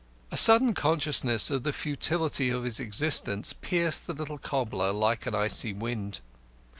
[0.31, 5.35] A sudden consciousness of the futility of his existence pierced the little cobbler like an
[5.35, 6.21] icy wind.